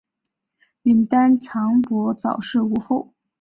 [0.81, 3.13] 允丹藏卜早逝无后。